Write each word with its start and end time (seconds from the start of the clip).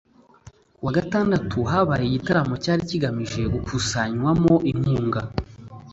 Kuwa 0.75 0.91
Gatandatu 0.97 1.57
habaye 1.71 2.03
igitaramo 2.07 2.55
cyari 2.63 2.81
kigamije 2.89 3.41
gukusanywamo 3.53 4.53
inkunga 4.71 5.21